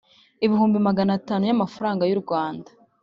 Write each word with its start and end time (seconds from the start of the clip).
Ibihumbi 0.45 0.77
maganatanu 0.87 1.43
y’ 1.49 1.53
amafaranga 1.57 2.03
y’ 2.09 2.13
u 2.17 2.21
Rwanda 2.23 2.69